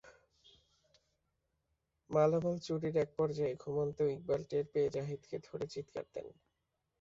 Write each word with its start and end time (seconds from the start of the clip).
মালামাল 2.09 2.57
চুরির 2.59 2.95
একপর্যায়ে 2.97 3.53
ঘুমন্ত 3.55 3.97
ইকবাল 4.13 4.41
টের 4.49 4.65
পেয়ে 4.71 4.93
জাহিদকে 4.95 5.35
ধরে 5.47 5.65
চিত্কার 5.73 6.05
দেন। 6.13 6.27